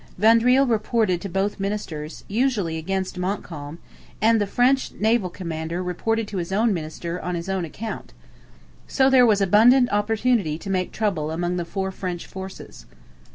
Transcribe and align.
Vaudreuil 0.17 0.65
reported 0.65 1.21
to 1.21 1.29
both 1.29 1.59
ministers, 1.59 2.23
usually 2.27 2.77
against 2.79 3.19
Montcalm; 3.19 3.77
and 4.19 4.41
the 4.41 4.47
French 4.47 4.93
naval 4.93 5.29
commander 5.29 5.83
reported 5.83 6.27
to 6.29 6.37
his 6.37 6.51
own 6.51 6.73
minister 6.73 7.21
on 7.21 7.35
his 7.35 7.47
own 7.47 7.65
account. 7.65 8.11
So 8.87 9.11
there 9.11 9.27
was 9.27 9.41
abundant 9.41 9.91
opportunity 9.91 10.57
to 10.57 10.71
make 10.71 10.91
trouble 10.91 11.29
among 11.29 11.57
the 11.57 11.65
four 11.65 11.91
French 11.91 12.25
forces. 12.25 12.87